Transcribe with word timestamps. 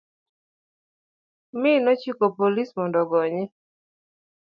mi 1.61 1.71
nochiko 1.83 2.25
polis 2.37 2.69
mondo 2.77 2.97
ogonye. 3.03 3.43